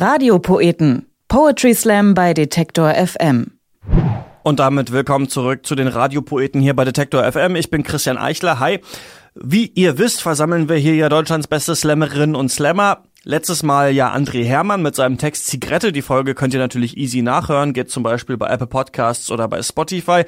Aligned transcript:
Radiopoeten. 0.00 1.06
Poetry 1.26 1.74
Slam 1.74 2.14
bei 2.14 2.32
Detektor 2.32 2.94
FM. 2.94 3.58
Und 4.44 4.60
damit 4.60 4.92
willkommen 4.92 5.28
zurück 5.28 5.66
zu 5.66 5.74
den 5.74 5.88
Radiopoeten 5.88 6.60
hier 6.60 6.76
bei 6.76 6.84
Detektor 6.84 7.24
FM. 7.24 7.56
Ich 7.56 7.68
bin 7.68 7.82
Christian 7.82 8.16
Eichler. 8.16 8.60
Hi. 8.60 8.78
Wie 9.34 9.66
ihr 9.66 9.98
wisst, 9.98 10.22
versammeln 10.22 10.68
wir 10.68 10.76
hier 10.76 10.94
ja 10.94 11.08
Deutschlands 11.08 11.48
beste 11.48 11.74
Slammerinnen 11.74 12.36
und 12.36 12.48
Slammer. 12.48 13.02
Letztes 13.24 13.64
Mal 13.64 13.90
ja 13.90 14.14
André 14.14 14.44
Hermann 14.44 14.82
mit 14.82 14.94
seinem 14.94 15.18
Text 15.18 15.48
Zigarette. 15.48 15.90
Die 15.90 16.02
Folge 16.02 16.36
könnt 16.36 16.54
ihr 16.54 16.60
natürlich 16.60 16.96
easy 16.96 17.20
nachhören. 17.20 17.72
Geht 17.72 17.90
zum 17.90 18.04
Beispiel 18.04 18.36
bei 18.36 18.46
Apple 18.46 18.68
Podcasts 18.68 19.32
oder 19.32 19.48
bei 19.48 19.60
Spotify. 19.62 20.22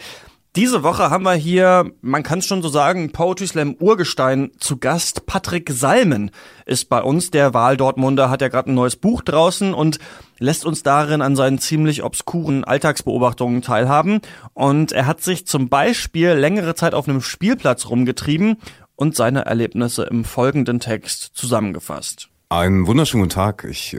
Diese 0.57 0.83
Woche 0.83 1.11
haben 1.11 1.23
wir 1.23 1.35
hier, 1.35 1.93
man 2.01 2.25
kann 2.25 2.41
es 2.41 2.47
schon 2.47 2.61
so 2.61 2.69
sagen, 2.69 3.13
Poetry 3.13 3.47
Slam 3.47 3.77
Urgestein 3.79 4.51
zu 4.59 4.79
Gast. 4.79 5.25
Patrick 5.25 5.71
Salmen 5.71 6.33
ist 6.67 6.89
bei 6.89 7.01
uns. 7.01 7.31
Der 7.31 7.55
Wahl-Dortmunder 7.55 8.31
hat 8.31 8.41
ja 8.41 8.49
gerade 8.49 8.69
ein 8.69 8.75
neues 8.75 8.97
Buch 8.97 9.23
draußen 9.23 9.73
und 9.73 10.01
lässt 10.41 10.65
uns 10.65 10.83
darin 10.83 11.23
an 11.23 11.37
seinen 11.37 11.61
ziemlich 11.61 12.03
obskuren 12.03 12.65
Alltagsbeobachtungen 12.65 13.63
teilhaben. 13.63 14.23
Und 14.53 14.91
er 14.91 15.07
hat 15.07 15.23
sich 15.23 15.47
zum 15.47 15.69
Beispiel 15.69 16.31
längere 16.31 16.75
Zeit 16.75 16.95
auf 16.95 17.09
einem 17.09 17.21
Spielplatz 17.21 17.89
rumgetrieben 17.89 18.57
und 18.97 19.15
seine 19.15 19.45
Erlebnisse 19.45 20.03
im 20.03 20.25
folgenden 20.25 20.81
Text 20.81 21.31
zusammengefasst. 21.35 22.29
Einen 22.49 22.89
wunderschönen 22.89 23.23
guten 23.23 23.35
Tag. 23.35 23.69
Ich 23.71 23.95
äh, 23.95 23.99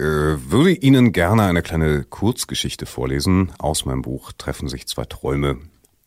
würde 0.51 0.73
Ihnen 0.73 1.13
gerne 1.13 1.43
eine 1.43 1.61
kleine 1.61 2.03
Kurzgeschichte 2.03 2.85
vorlesen 2.85 3.53
aus 3.57 3.85
meinem 3.85 4.01
Buch 4.01 4.33
Treffen 4.37 4.67
sich 4.67 4.85
zwei 4.85 5.05
Träume 5.05 5.57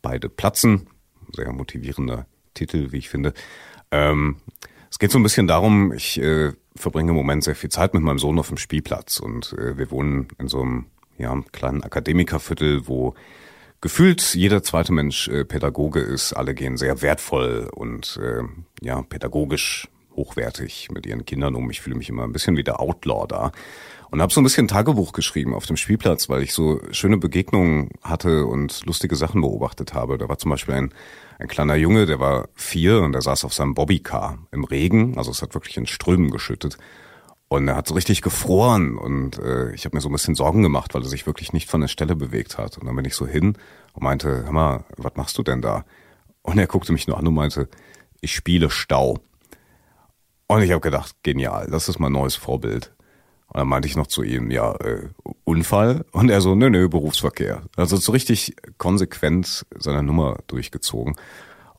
beide 0.04 0.28
platzen. 0.28 0.86
Sehr 1.32 1.52
motivierender 1.52 2.26
Titel, 2.52 2.92
wie 2.92 2.98
ich 2.98 3.08
finde. 3.08 3.34
Ähm, 3.90 4.36
es 4.90 5.00
geht 5.00 5.10
so 5.10 5.18
ein 5.18 5.24
bisschen 5.24 5.48
darum, 5.48 5.92
ich 5.92 6.20
äh, 6.20 6.52
verbringe 6.76 7.10
im 7.10 7.16
Moment 7.16 7.42
sehr 7.42 7.56
viel 7.56 7.70
Zeit 7.70 7.94
mit 7.94 8.02
meinem 8.04 8.20
Sohn 8.20 8.38
auf 8.38 8.48
dem 8.48 8.58
Spielplatz 8.58 9.18
und 9.18 9.52
äh, 9.54 9.76
wir 9.76 9.90
wohnen 9.90 10.28
in 10.38 10.46
so 10.46 10.60
einem 10.60 10.86
ja, 11.18 11.36
kleinen 11.50 11.82
Akademikerviertel, 11.82 12.86
wo 12.86 13.14
gefühlt 13.80 14.34
jeder 14.34 14.62
zweite 14.62 14.92
Mensch 14.92 15.26
äh, 15.28 15.44
Pädagoge 15.44 16.00
ist. 16.00 16.32
Alle 16.32 16.54
gehen 16.54 16.76
sehr 16.76 17.02
wertvoll 17.02 17.68
und 17.72 18.20
äh, 18.22 18.42
ja, 18.82 19.02
pädagogisch 19.02 19.88
hochwertig 20.16 20.88
mit 20.92 21.06
ihren 21.06 21.24
Kindern 21.24 21.54
um. 21.54 21.70
Ich 21.70 21.80
fühle 21.80 21.96
mich 21.96 22.08
immer 22.08 22.24
ein 22.24 22.32
bisschen 22.32 22.56
wie 22.56 22.64
der 22.64 22.80
Outlaw 22.80 23.26
da. 23.26 23.52
Und 24.10 24.22
habe 24.22 24.32
so 24.32 24.40
ein 24.40 24.44
bisschen 24.44 24.68
Tagebuch 24.68 25.12
geschrieben 25.12 25.54
auf 25.54 25.66
dem 25.66 25.76
Spielplatz, 25.76 26.28
weil 26.28 26.42
ich 26.42 26.52
so 26.52 26.80
schöne 26.92 27.16
Begegnungen 27.16 27.90
hatte 28.02 28.46
und 28.46 28.86
lustige 28.86 29.16
Sachen 29.16 29.40
beobachtet 29.40 29.92
habe. 29.92 30.18
Da 30.18 30.28
war 30.28 30.38
zum 30.38 30.52
Beispiel 30.52 30.74
ein, 30.74 30.94
ein 31.38 31.48
kleiner 31.48 31.74
Junge, 31.74 32.06
der 32.06 32.20
war 32.20 32.48
vier 32.54 33.02
und 33.02 33.12
der 33.12 33.22
saß 33.22 33.44
auf 33.44 33.52
seinem 33.52 33.74
Bobbycar 33.74 34.38
im 34.52 34.64
Regen. 34.64 35.18
Also 35.18 35.32
es 35.32 35.42
hat 35.42 35.54
wirklich 35.54 35.76
in 35.76 35.86
Strömen 35.86 36.30
geschüttet. 36.30 36.78
Und 37.48 37.68
er 37.68 37.76
hat 37.76 37.88
so 37.88 37.94
richtig 37.94 38.22
gefroren 38.22 38.96
und 38.96 39.38
äh, 39.38 39.72
ich 39.74 39.84
habe 39.84 39.96
mir 39.96 40.00
so 40.00 40.08
ein 40.08 40.12
bisschen 40.12 40.34
Sorgen 40.34 40.62
gemacht, 40.62 40.94
weil 40.94 41.02
er 41.02 41.08
sich 41.08 41.26
wirklich 41.26 41.52
nicht 41.52 41.68
von 41.68 41.80
der 41.80 41.88
Stelle 41.88 42.16
bewegt 42.16 42.58
hat. 42.58 42.78
Und 42.78 42.86
dann 42.86 42.96
bin 42.96 43.04
ich 43.04 43.14
so 43.14 43.26
hin 43.26 43.56
und 43.92 44.02
meinte, 44.02 44.44
hör 44.44 44.52
mal, 44.52 44.84
was 44.96 45.14
machst 45.16 45.38
du 45.38 45.42
denn 45.42 45.60
da? 45.60 45.84
Und 46.42 46.58
er 46.58 46.66
guckte 46.66 46.92
mich 46.92 47.06
nur 47.06 47.18
an 47.18 47.26
und 47.26 47.34
meinte, 47.34 47.68
ich 48.20 48.34
spiele 48.34 48.70
Stau. 48.70 49.18
Und 50.46 50.62
ich 50.62 50.70
habe 50.70 50.80
gedacht, 50.80 51.16
genial, 51.22 51.68
das 51.70 51.88
ist 51.88 51.98
mein 51.98 52.12
neues 52.12 52.34
Vorbild. 52.34 52.92
Und 53.48 53.58
dann 53.58 53.68
meinte 53.68 53.88
ich 53.88 53.96
noch 53.96 54.06
zu 54.06 54.22
ihm, 54.22 54.50
ja, 54.50 54.74
äh, 54.76 55.08
Unfall? 55.44 56.04
Und 56.12 56.28
er 56.28 56.40
so, 56.40 56.54
nö, 56.54 56.70
nö, 56.70 56.88
Berufsverkehr. 56.88 57.62
Also 57.76 57.96
so 57.96 58.12
richtig 58.12 58.56
konsequent 58.78 59.66
seine 59.78 60.02
Nummer 60.02 60.38
durchgezogen. 60.46 61.16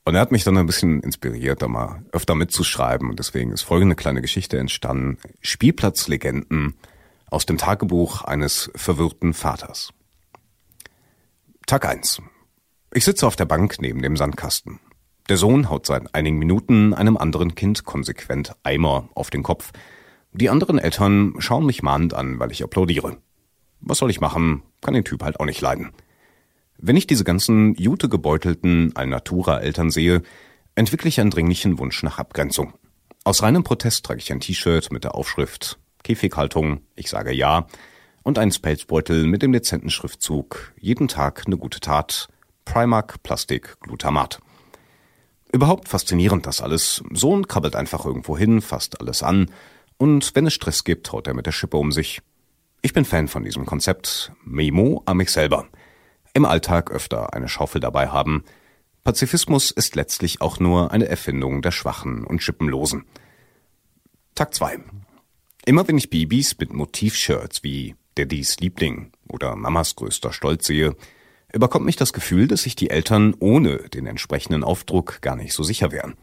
Und 0.06 0.16
er 0.16 0.22
hat 0.22 0.32
mich 0.32 0.44
dann 0.44 0.58
ein 0.58 0.68
bisschen 0.68 1.02
inspiriert, 1.02 1.62
da 1.62 1.68
mal 1.68 2.04
öfter 2.12 2.36
mitzuschreiben. 2.36 3.10
Und 3.10 3.20
deswegen 3.20 3.52
ist 3.52 3.64
folgende 3.64 3.96
kleine 3.96 4.22
Geschichte 4.22 4.58
entstanden. 4.60 5.18
Spielplatzlegenden 5.42 6.76
aus 7.30 7.46
dem 7.46 7.58
Tagebuch 7.58 8.22
eines 8.22 8.72
verwirrten 8.76 9.34
Vaters. 9.34 9.92
Tag 11.66 11.86
eins. 11.86 12.22
Ich 12.94 13.04
sitze 13.04 13.26
auf 13.26 13.36
der 13.36 13.46
Bank 13.46 13.78
neben 13.80 14.02
dem 14.02 14.16
Sandkasten. 14.16 14.80
Der 15.30 15.38
Sohn 15.38 15.70
haut 15.70 15.86
seit 15.86 16.14
einigen 16.14 16.38
Minuten 16.38 16.94
einem 16.94 17.18
anderen 17.18 17.56
Kind 17.56 17.84
konsequent 17.84 18.54
Eimer 18.64 19.10
auf 19.14 19.30
den 19.30 19.44
Kopf– 19.44 19.72
die 20.38 20.50
anderen 20.50 20.80
Eltern 20.80 21.36
schauen 21.40 21.66
mich 21.66 21.82
mahnend 21.82 22.14
an, 22.14 22.40
weil 22.40 22.52
ich 22.52 22.62
applaudiere. 22.62 23.16
Was 23.80 24.00
soll 24.00 24.10
ich 24.10 24.20
machen? 24.20 24.64
Kann 24.82 24.94
den 24.94 25.06
Typ 25.06 25.24
halt 25.24 25.40
auch 25.40 25.46
nicht 25.46 25.62
leiden. 25.62 25.94
Wenn 26.78 26.98
ich 26.98 27.08
diese 27.08 27.24
ganzen 27.24 27.74
jutegebeutelten 27.76 28.94
Alnatura-Eltern 28.98 29.92
sehe, 29.92 30.24
entwickle 30.76 31.08
ich 31.08 31.22
einen 31.22 31.30
dringlichen 31.30 31.80
Wunsch 31.80 32.04
nach 32.04 32.20
Abgrenzung. 32.20 32.74
Aus 33.24 33.44
reinem 33.44 33.64
Protest 33.64 34.06
trage 34.06 34.20
ich 34.20 34.30
ein 34.30 34.42
T-Shirt 34.42 34.92
mit 34.92 35.06
der 35.06 35.16
Aufschrift 35.16 35.80
Käfighaltung, 36.04 36.82
ich 36.98 37.10
sage 37.10 37.32
ja, 37.32 37.68
und 38.24 38.38
einen 38.38 38.52
Spelzbeutel 38.52 39.26
mit 39.28 39.42
dem 39.42 39.54
dezenten 39.54 39.90
Schriftzug 39.90 40.74
Jeden 40.78 41.08
Tag 41.08 41.44
eine 41.46 41.56
gute 41.56 41.80
Tat, 41.80 42.28
Primark 42.66 43.24
Plastik 43.24 43.80
Glutamat. 43.80 44.42
Überhaupt 45.56 45.88
faszinierend 45.88 46.46
das 46.48 46.60
alles. 46.60 47.02
Sohn 47.14 47.48
krabbelt 47.48 47.78
einfach 47.78 48.04
irgendwo 48.04 48.38
hin, 48.38 48.60
fasst 48.60 49.00
alles 49.00 49.24
an, 49.24 49.50
und 49.96 50.36
wenn 50.36 50.46
es 50.46 50.54
Stress 50.54 50.84
gibt, 50.84 51.14
haut 51.14 51.28
er 51.28 51.34
mit 51.34 51.46
der 51.46 51.54
Schippe 51.54 51.78
um 51.78 51.94
sich. 51.94 52.22
Ich 52.82 52.92
bin 52.92 53.06
Fan 53.06 53.30
von 53.30 53.46
diesem 53.46 53.66
Konzept. 53.66 54.34
Memo 54.44 55.02
an 55.06 55.16
mich 55.16 55.32
selber. 55.32 55.70
Im 56.34 56.44
Alltag 56.44 56.92
öfter 56.92 57.34
eine 57.34 57.48
Schaufel 57.48 57.80
dabei 57.80 58.10
haben. 58.10 58.44
Pazifismus 59.06 59.72
ist 59.72 59.96
letztlich 59.96 60.42
auch 60.42 60.60
nur 60.60 60.92
eine 60.92 61.08
Erfindung 61.08 61.62
der 61.62 61.72
Schwachen 61.72 62.26
und 62.26 62.44
Schippenlosen. 62.44 63.06
Tag 64.36 64.54
2. 64.54 64.80
Immer 65.66 65.88
wenn 65.88 65.98
ich 65.98 66.10
Babys 66.10 66.58
mit 66.60 66.74
Motivshirts 66.74 67.64
wie 67.64 67.96
Daddys 68.18 68.60
Liebling 68.60 69.14
oder 69.30 69.56
Mamas 69.56 69.96
größter 69.96 70.34
Stolz 70.34 70.68
sehe, 70.68 70.98
überkommt 71.56 71.86
mich 71.86 71.96
das 71.96 72.14
Gefühl, 72.14 72.48
dass 72.48 72.64
sich 72.64 72.76
die 72.76 72.90
Eltern 72.90 73.34
ohne 73.40 73.78
den 73.90 74.06
entsprechenden 74.06 74.64
Aufdruck 74.64 75.22
gar 75.22 75.36
nicht 75.36 75.54
so 75.54 75.64
sicher 75.64 75.92
wären. 75.92 76.16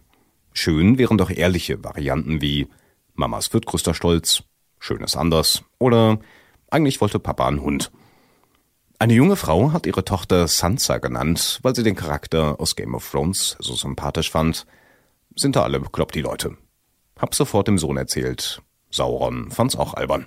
Schön 0.53 0.99
wären 0.99 1.17
doch 1.17 1.31
ehrliche 1.31 1.83
Varianten 1.83 2.43
wie 2.43 2.69
Mamas 3.15 3.53
wird 3.53 3.67
größter 3.67 3.95
Stolz, 3.95 4.43
Schönes 4.79 5.17
anders 5.17 5.65
oder 5.79 6.19
eigentlich 6.71 7.01
wollte 7.01 7.19
Papa 7.19 7.49
einen 7.49 7.63
Hund. 7.63 7.91
Eine 8.99 9.15
junge 9.15 9.37
Frau 9.37 9.73
hat 9.73 9.87
ihre 9.87 10.05
Tochter 10.05 10.47
Sansa 10.47 10.99
genannt, 10.99 11.61
weil 11.63 11.75
sie 11.75 11.83
den 11.83 11.97
Charakter 11.97 12.61
aus 12.61 12.77
Game 12.77 12.95
of 12.95 13.11
Thrones 13.11 13.57
so 13.59 13.75
sympathisch 13.75 14.31
fand. 14.31 14.67
Sind 15.35 15.57
da 15.57 15.63
alle 15.63 15.81
bekloppt, 15.81 16.15
die 16.15 16.21
Leute. 16.21 16.57
Hab 17.19 17.35
sofort 17.35 17.69
dem 17.69 17.79
Sohn 17.79 17.97
erzählt. 17.97 18.63
Sauron 18.91 19.51
fand's 19.51 19.77
auch 19.77 19.95
albern. 19.95 20.27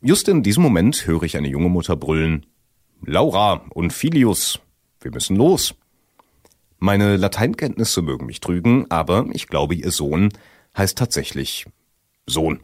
Just 0.00 0.28
in 0.28 0.42
diesem 0.42 0.62
Moment 0.62 1.06
höre 1.06 1.22
ich 1.24 1.36
eine 1.36 1.48
junge 1.48 1.68
Mutter 1.68 1.94
brüllen. 1.94 2.46
Laura 3.04 3.64
und 3.70 3.92
Filius, 3.92 4.60
wir 5.00 5.10
müssen 5.10 5.36
los. 5.36 5.74
Meine 6.78 7.16
Lateinkenntnisse 7.16 8.02
mögen 8.02 8.26
mich 8.26 8.40
trügen, 8.40 8.90
aber 8.90 9.26
ich 9.32 9.46
glaube, 9.46 9.74
ihr 9.74 9.90
Sohn 9.90 10.30
heißt 10.76 10.98
tatsächlich 10.98 11.66
Sohn. 12.26 12.60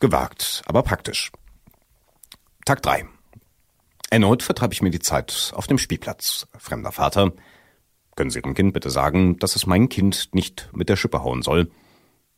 Gewagt, 0.00 0.62
aber 0.66 0.82
praktisch. 0.82 1.30
Tag 2.64 2.82
drei. 2.82 3.06
Erneut 4.10 4.42
vertreibe 4.42 4.74
ich 4.74 4.82
mir 4.82 4.90
die 4.90 4.98
Zeit 4.98 5.52
auf 5.54 5.66
dem 5.66 5.78
Spielplatz. 5.78 6.46
Fremder 6.58 6.92
Vater. 6.92 7.32
Können 8.14 8.30
Sie 8.30 8.40
Ihrem 8.40 8.54
Kind 8.54 8.74
bitte 8.74 8.90
sagen, 8.90 9.38
dass 9.38 9.56
es 9.56 9.66
mein 9.66 9.88
Kind 9.88 10.34
nicht 10.34 10.68
mit 10.72 10.88
der 10.88 10.96
Schippe 10.96 11.22
hauen 11.22 11.42
soll? 11.42 11.70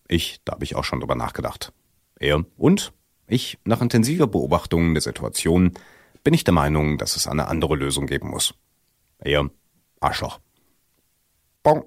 Ich, 0.07 0.41
da 0.45 0.53
habe 0.53 0.65
ich 0.65 0.77
auch 0.77 0.85
schon 0.85 1.01
drüber 1.01 1.17
nachgedacht. 1.17 1.73
Er 2.21 2.45
und 2.57 2.93
ich, 3.27 3.59
nach 3.65 3.81
intensiver 3.81 4.27
Beobachtung 4.27 4.95
der 4.95 5.03
Situation, 5.03 5.73
bin 6.25 6.35
ich 6.35 6.45
der 6.45 6.55
Meinung, 6.55 6.99
dass 6.99 7.17
es 7.17 7.27
eine 7.27 7.49
andere 7.49 7.77
Lösung 7.77 8.07
geben 8.07 8.31
muss. 8.31 8.55
Er, 9.19 9.49
Arschloch. 10.01 10.41
Bon. 11.63 11.85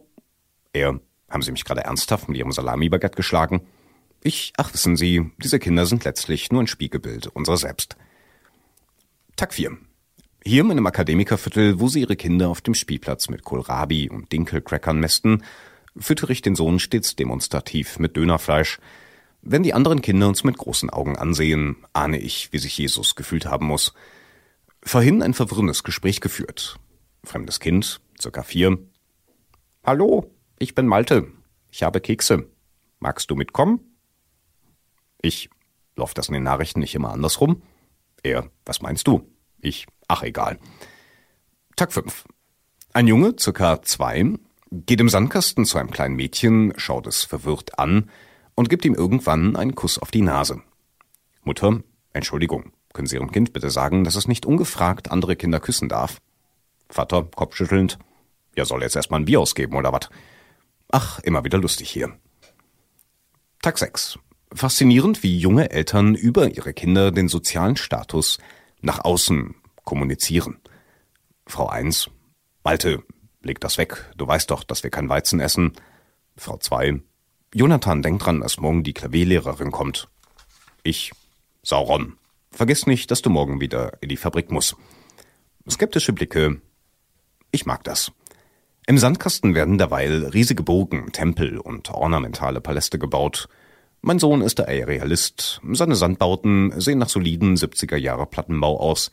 Er, 0.74 1.00
haben 1.30 1.42
Sie 1.42 1.52
mich 1.52 1.66
gerade 1.66 1.84
ernsthaft 1.84 2.30
mit 2.30 2.38
Ihrem 2.38 2.52
Salami-Baguette 2.52 3.16
geschlagen? 3.16 3.68
Ich, 4.24 4.54
ach 4.58 4.74
wissen 4.74 4.96
Sie, 4.96 5.32
diese 5.38 5.60
Kinder 5.60 5.86
sind 5.86 6.04
letztlich 6.04 6.52
nur 6.52 6.62
ein 6.62 6.68
Spiegelbild 6.68 7.28
unserer 7.28 7.58
selbst. 7.58 7.98
Tag 9.36 9.54
4. 9.54 9.78
Hier 10.44 10.64
in 10.64 10.72
einem 10.72 10.88
Akademikerviertel, 10.88 11.80
wo 11.80 11.90
sie 11.90 12.02
ihre 12.02 12.16
Kinder 12.16 12.48
auf 12.48 12.62
dem 12.62 12.74
Spielplatz 12.74 13.28
mit 13.28 13.44
Kohlrabi 13.44 14.10
und 14.10 14.32
Dinkelcrackern 14.32 15.00
mästen, 15.00 15.44
füttere 15.98 16.32
ich 16.32 16.42
den 16.42 16.56
Sohn 16.56 16.80
stets 16.80 17.16
demonstrativ 17.16 18.00
mit 18.00 18.16
Dönerfleisch. 18.16 18.80
Wenn 19.42 19.64
die 19.64 19.74
anderen 19.74 20.02
Kinder 20.02 20.28
uns 20.28 20.44
mit 20.44 20.58
großen 20.58 20.90
Augen 20.90 21.18
ansehen, 21.18 21.76
ahne 21.94 22.18
ich, 22.20 22.54
wie 22.54 22.60
sich 22.60 22.78
Jesus 22.78 23.16
gefühlt 23.16 23.46
haben 23.46 23.68
muss. 23.68 23.94
Vorhin 24.88 25.22
ein 25.22 25.34
verwirrendes 25.34 25.84
Gespräch 25.84 26.22
geführt. 26.22 26.80
Fremdes 27.22 27.60
Kind, 27.60 28.00
circa 28.22 28.42
vier. 28.42 28.78
Hallo, 29.84 30.32
ich 30.60 30.76
bin 30.76 30.88
Malte. 30.88 31.28
Ich 31.70 31.84
habe 31.84 32.00
Kekse. 32.00 32.50
Magst 33.00 33.30
du 33.30 33.36
mitkommen? 33.36 33.82
Ich. 35.22 35.50
Läuft 35.98 36.18
das 36.18 36.30
in 36.30 36.36
den 36.36 36.44
Nachrichten 36.44 36.80
nicht 36.80 36.96
immer 36.96 37.12
andersrum? 37.12 37.64
Er. 38.24 38.50
Was 38.66 38.82
meinst 38.82 39.08
du? 39.08 39.30
Ich. 39.60 39.88
Ach, 40.08 40.24
egal. 40.24 40.58
Tag 41.76 41.92
5. 41.92 42.24
Ein 42.94 43.08
Junge, 43.08 43.36
circa 43.38 43.82
zwei, 43.82 44.36
geht 44.72 45.02
im 45.02 45.10
Sandkasten 45.10 45.66
zu 45.66 45.80
einem 45.80 45.92
kleinen 45.92 46.16
Mädchen, 46.16 46.72
schaut 46.78 47.08
es 47.08 47.26
verwirrt 47.26 47.78
an 47.78 48.10
und 48.56 48.70
gibt 48.70 48.86
ihm 48.86 48.96
irgendwann 48.96 49.58
einen 49.58 49.76
Kuss 49.76 50.00
auf 50.00 50.12
die 50.12 50.22
Nase. 50.22 50.62
Mutter, 51.44 51.84
Entschuldigung, 52.14 52.72
können 52.98 53.08
Sie 53.08 53.16
Ihrem 53.16 53.32
Kind 53.32 53.54
bitte 53.54 53.70
sagen, 53.70 54.04
dass 54.04 54.16
es 54.16 54.28
nicht 54.28 54.48
ungefragt 54.48 55.12
andere 55.12 55.36
Kinder 55.36 55.60
küssen 55.60 55.88
darf? 55.88 56.18
Vater, 56.90 57.22
kopfschüttelnd. 57.24 58.00
Ja, 58.56 58.66
soll 58.66 58.82
jetzt 58.82 58.96
erstmal 58.96 59.20
ein 59.20 59.26
Bier 59.26 59.40
ausgeben 59.40 59.76
oder 59.76 59.94
was? 59.94 60.10
Ach, 60.90 61.20
immer 61.20 61.46
wieder 61.46 61.60
lustig 61.60 61.92
hier. 61.92 62.18
Tag 63.62 63.78
6. 63.78 64.18
Faszinierend, 64.52 65.22
wie 65.22 65.38
junge 65.38 65.70
Eltern 65.70 66.16
über 66.16 66.50
ihre 66.50 66.74
Kinder 66.74 67.12
den 67.12 67.28
sozialen 67.28 67.78
Status 67.78 68.40
nach 68.82 69.06
außen 69.06 69.54
kommunizieren. 69.84 70.58
Frau 71.46 71.68
1. 71.68 72.10
Malte, 72.64 73.04
leg 73.44 73.60
das 73.60 73.78
weg. 73.78 74.12
Du 74.18 74.28
weißt 74.28 74.50
doch, 74.50 74.64
dass 74.64 74.82
wir 74.82 74.90
kein 74.90 75.08
Weizen 75.08 75.40
essen. 75.40 75.74
Frau 76.36 76.58
2. 76.58 77.00
Jonathan, 77.54 78.02
denk 78.02 78.22
dran, 78.22 78.42
dass 78.42 78.58
morgen 78.58 78.82
die 78.82 78.94
Klavierlehrerin 78.94 79.70
kommt. 79.70 80.10
Ich. 80.82 81.12
Sauron. 81.62 82.18
Vergiss 82.52 82.88
nicht, 82.88 83.12
dass 83.12 83.22
du 83.22 83.30
morgen 83.30 83.62
wieder 83.62 83.98
in 84.02 84.10
die 84.10 84.18
Fabrik 84.18 84.52
musst. 84.52 84.76
Skeptische 85.70 86.14
Blicke. 86.14 86.62
Ich 87.52 87.66
mag 87.66 87.84
das. 87.84 88.12
Im 88.88 88.98
Sandkasten 88.98 89.54
werden 89.54 89.78
derweil 89.78 90.26
riesige 90.28 90.64
Burgen, 90.64 91.12
Tempel 91.12 91.58
und 91.58 91.90
ornamentale 91.92 92.62
Paläste 92.62 92.98
gebaut. 92.98 93.50
Mein 94.02 94.20
Sohn 94.20 94.42
ist 94.42 94.60
der 94.60 94.70
Aerialist. 94.70 95.60
Seine 95.74 95.96
Sandbauten 95.96 96.80
sehen 96.80 97.00
nach 97.00 97.10
soliden 97.10 97.58
70er 97.58 97.98
Jahre 97.98 98.26
Plattenbau 98.26 98.80
aus. 98.80 99.12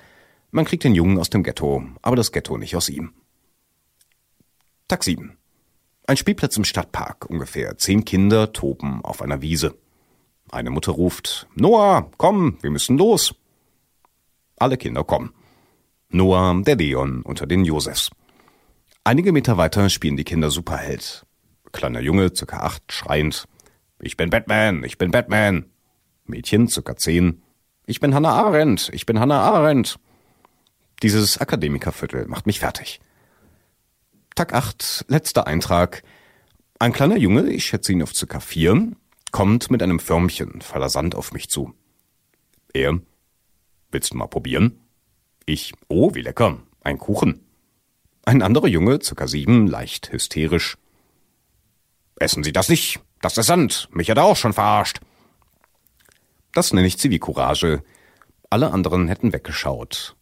Man 0.53 0.65
kriegt 0.65 0.85
den 0.85 0.95
Jungen 0.95 1.19
aus 1.19 1.31
dem 1.31 1.43
Ghetto, 1.43 1.85
aber 2.03 2.15
das 2.15 2.31
Ghetto 2.31 2.57
nicht 2.57 2.77
aus 2.77 2.89
ihm. 2.89 3.13
Tag 4.87 5.03
7. 5.03 5.37
Ein 6.07 6.17
Spielplatz 6.17 6.57
im 6.57 6.65
Stadtpark. 6.65 7.27
Ungefähr 7.29 7.77
zehn 7.79 8.05
Kinder 8.05 8.53
toben 8.53 9.05
auf 9.05 9.23
einer 9.23 9.43
Wiese. 9.43 9.75
Eine 10.51 10.71
Mutter 10.71 10.93
ruft, 10.93 11.49
Noah, 11.55 12.11
komm, 12.17 12.59
wir 12.61 12.71
müssen 12.71 12.99
los. 12.99 13.35
Alle 14.57 14.77
Kinder 14.77 15.05
kommen. 15.05 15.33
Noah, 16.11 16.63
der 16.63 16.77
Leon 16.77 17.23
unter 17.23 17.47
den 17.47 17.65
Josefs. 17.65 18.11
Einige 19.03 19.33
Meter 19.33 19.57
weiter 19.57 19.91
spielen 19.91 20.17
die 20.17 20.25
Kinder 20.25 20.51
Superheld. 20.51 21.27
Kleiner 21.73 22.01
Junge, 22.01 22.35
circa 22.35 22.59
acht, 22.59 22.93
schreiend, 22.93 23.47
ich 24.01 24.17
bin 24.17 24.31
Batman, 24.31 24.85
ich 24.85 24.99
bin 24.99 25.11
Batman. 25.11 25.67
Mädchen, 26.27 26.69
circa 26.69 26.97
zehn, 26.97 27.43
ich 27.87 28.01
bin 28.01 28.15
Hannah 28.15 28.33
Arendt, 28.33 28.91
ich 28.93 29.07
bin 29.07 29.21
Hannah 29.21 29.41
Arendt. 29.41 29.99
Dieses 31.03 31.39
Akademikerviertel 31.39 32.27
macht 32.27 32.47
mich 32.47 32.61
fertig. 32.61 33.01
Tag 34.35 34.55
8, 34.55 35.07
letzter 35.09 35.47
Eintrag. 35.47 36.03
Ein 36.79 36.93
kleiner 36.93 37.17
Junge, 37.17 37.51
ich 37.51 37.65
schätze 37.67 37.93
ihn 37.93 38.03
auf 38.03 38.15
circa 38.15 38.41
vier, 38.41 38.93
kommt 39.35 39.69
mit 39.69 39.83
einem 39.83 39.99
Förmchen 39.99 40.61
voller 40.61 40.89
Sand 40.89 41.17
auf 41.17 41.33
mich 41.33 41.49
zu. 41.49 41.75
Er, 42.73 43.01
willst 43.91 44.13
du 44.13 44.17
mal 44.17 44.29
probieren? 44.29 44.79
Ich, 45.45 45.73
oh, 45.89 46.15
wie 46.15 46.21
lecker, 46.21 46.63
ein 46.83 46.99
Kuchen. 46.99 47.45
Ein 48.25 48.43
anderer 48.43 48.69
Junge, 48.69 49.01
circa 49.03 49.27
sieben, 49.27 49.67
leicht 49.67 50.13
hysterisch. 50.13 50.79
Essen 52.15 52.45
Sie 52.45 52.53
das 52.53 52.69
nicht, 52.69 53.01
das 53.23 53.37
ist 53.37 53.47
Sand, 53.47 53.89
mich 53.91 54.09
hat 54.09 54.19
er 54.19 54.25
auch 54.25 54.37
schon 54.37 54.53
verarscht. 54.53 55.01
Das 56.53 56.73
nenne 56.73 56.87
ich 56.87 57.01
Zivilcourage. 57.01 57.83
Alle 58.51 58.71
anderen 58.71 59.09
hätten 59.09 59.33
weggeschaut 59.33 60.15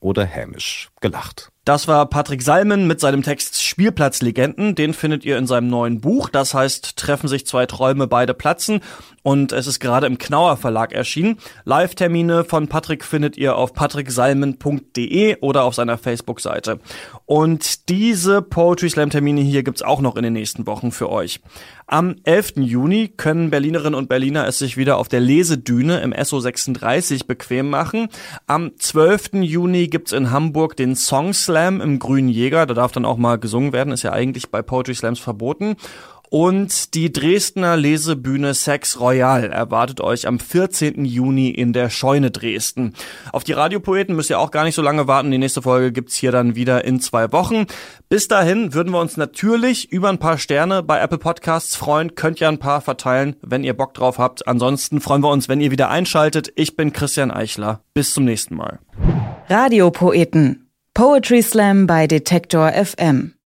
oder 0.00 0.24
hämisch 0.24 0.90
gelacht. 1.00 1.52
Das 1.66 1.88
war 1.88 2.06
Patrick 2.06 2.42
Salmen 2.42 2.86
mit 2.86 3.00
seinem 3.00 3.24
Text 3.24 3.60
Spielplatzlegenden. 3.60 4.76
Den 4.76 4.94
findet 4.94 5.24
ihr 5.24 5.36
in 5.36 5.48
seinem 5.48 5.66
neuen 5.66 6.00
Buch. 6.00 6.28
Das 6.28 6.54
heißt, 6.54 6.96
treffen 6.96 7.26
sich 7.26 7.44
zwei 7.44 7.66
Träume, 7.66 8.06
beide 8.06 8.34
platzen. 8.34 8.82
Und 9.24 9.50
es 9.50 9.66
ist 9.66 9.80
gerade 9.80 10.06
im 10.06 10.18
Knauer 10.18 10.58
Verlag 10.58 10.92
erschienen. 10.92 11.38
Live-Termine 11.64 12.44
von 12.44 12.68
Patrick 12.68 13.04
findet 13.04 13.36
ihr 13.36 13.56
auf 13.56 13.72
patricksalmen.de 13.72 15.38
oder 15.40 15.64
auf 15.64 15.74
seiner 15.74 15.98
Facebook-Seite. 15.98 16.78
Und 17.24 17.88
diese 17.88 18.42
Poetry 18.42 18.88
Slam 18.88 19.10
Termine 19.10 19.40
hier 19.40 19.64
gibt's 19.64 19.82
auch 19.82 20.00
noch 20.00 20.14
in 20.14 20.22
den 20.22 20.34
nächsten 20.34 20.68
Wochen 20.68 20.92
für 20.92 21.10
euch. 21.10 21.40
Am 21.88 22.16
11. 22.22 22.54
Juni 22.58 23.12
können 23.16 23.50
Berlinerinnen 23.50 23.94
und 23.94 24.08
Berliner 24.08 24.46
es 24.46 24.58
sich 24.58 24.76
wieder 24.76 24.96
auf 24.96 25.08
der 25.08 25.20
Lesedüne 25.20 26.00
im 26.00 26.14
SO 26.24 26.38
36 26.38 27.26
bequem 27.26 27.68
machen. 27.68 28.08
Am 28.46 28.78
12. 28.78 29.34
Juni 29.42 29.88
gibt's 29.88 30.12
in 30.12 30.30
Hamburg 30.30 30.76
den 30.76 30.94
Song 30.94 31.32
Slam 31.56 31.80
im 31.80 31.98
Grünen 31.98 32.28
Jäger. 32.28 32.66
Da 32.66 32.74
darf 32.74 32.92
dann 32.92 33.06
auch 33.06 33.16
mal 33.16 33.38
gesungen 33.38 33.72
werden, 33.72 33.90
ist 33.90 34.02
ja 34.02 34.12
eigentlich 34.12 34.50
bei 34.50 34.60
Poetry 34.60 34.94
Slams 34.94 35.18
verboten. 35.18 35.76
Und 36.28 36.92
die 36.92 37.10
Dresdner 37.10 37.78
Lesebühne 37.78 38.52
Sex 38.52 39.00
Royal 39.00 39.44
erwartet 39.44 40.02
euch 40.02 40.26
am 40.26 40.38
14. 40.38 41.06
Juni 41.06 41.48
in 41.48 41.72
der 41.72 41.88
Scheune 41.88 42.30
Dresden. 42.30 42.92
Auf 43.32 43.42
die 43.42 43.52
Radiopoeten 43.52 44.14
müsst 44.14 44.28
ihr 44.28 44.38
auch 44.38 44.50
gar 44.50 44.64
nicht 44.64 44.74
so 44.74 44.82
lange 44.82 45.08
warten. 45.08 45.30
Die 45.30 45.38
nächste 45.38 45.62
Folge 45.62 45.92
gibt's 45.92 46.16
hier 46.16 46.30
dann 46.30 46.56
wieder 46.56 46.84
in 46.84 47.00
zwei 47.00 47.32
Wochen. 47.32 47.64
Bis 48.10 48.28
dahin 48.28 48.74
würden 48.74 48.92
wir 48.92 49.00
uns 49.00 49.16
natürlich 49.16 49.90
über 49.90 50.10
ein 50.10 50.18
paar 50.18 50.36
Sterne 50.36 50.82
bei 50.82 51.00
Apple 51.00 51.16
Podcasts 51.16 51.74
freuen. 51.74 52.16
Könnt 52.16 52.38
ihr 52.42 52.48
ein 52.48 52.58
paar 52.58 52.82
verteilen, 52.82 53.36
wenn 53.40 53.64
ihr 53.64 53.74
Bock 53.74 53.94
drauf 53.94 54.18
habt. 54.18 54.46
Ansonsten 54.46 55.00
freuen 55.00 55.22
wir 55.22 55.30
uns, 55.30 55.48
wenn 55.48 55.62
ihr 55.62 55.70
wieder 55.70 55.88
einschaltet. 55.88 56.52
Ich 56.54 56.76
bin 56.76 56.92
Christian 56.92 57.30
Eichler. 57.30 57.80
Bis 57.94 58.12
zum 58.12 58.26
nächsten 58.26 58.56
Mal. 58.56 58.80
Radiopoeten. 59.48 60.65
Poetry 60.96 61.42
Slam 61.42 61.86
bei 61.86 62.06
Detektor 62.06 62.72
FM. 62.72 63.34